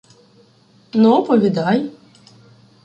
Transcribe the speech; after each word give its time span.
—Ну 1.01 1.13
оповідай. 1.19 1.91